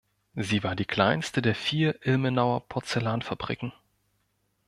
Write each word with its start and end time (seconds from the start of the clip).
Sie 0.33 0.63
war 0.63 0.75
die 0.75 0.85
kleinste 0.85 1.43
der 1.43 1.53
vier 1.53 2.03
Ilmenauer 2.07 2.67
Porzellanfabriken. 2.67 3.71